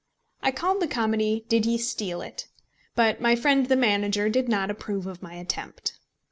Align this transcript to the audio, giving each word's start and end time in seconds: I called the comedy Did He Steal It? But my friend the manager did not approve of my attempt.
I 0.41 0.49
called 0.49 0.81
the 0.81 0.87
comedy 0.87 1.45
Did 1.47 1.65
He 1.65 1.77
Steal 1.77 2.21
It? 2.23 2.47
But 2.95 3.21
my 3.21 3.35
friend 3.35 3.67
the 3.67 3.75
manager 3.75 4.29
did 4.29 4.49
not 4.49 4.71
approve 4.71 5.05
of 5.05 5.21
my 5.21 5.35
attempt. 5.35 5.99